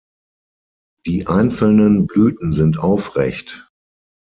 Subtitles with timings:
[1.05, 3.69] Die einzelnen Blüten sind aufrecht.